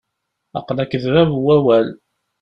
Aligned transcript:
Aql-ak 0.59 0.91
d 1.03 1.03
bab 1.13 1.29
n 1.35 1.39
wawal. 1.45 1.87